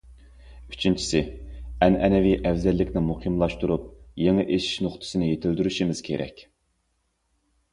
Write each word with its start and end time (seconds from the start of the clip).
ئۈچىنچىسى، 0.75 1.19
ئەنئەنىۋى 1.87 2.31
ئەۋزەللىكنى 2.39 3.03
مۇقىملاشتۇرۇپ، 3.09 3.85
يېڭى 4.23 4.47
ئېشىش 4.49 4.73
نۇقتىسىنى 4.87 5.29
يېتىلدۈرۈشىمىز 5.31 6.03
كېرەك. 6.09 6.45